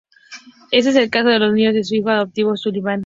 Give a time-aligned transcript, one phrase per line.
[0.71, 2.99] Este es el caso de los niños de su hijo adoptivo Sullivan.